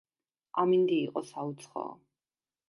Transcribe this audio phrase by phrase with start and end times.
[0.63, 1.93] ამინდი იყო საუცხოო.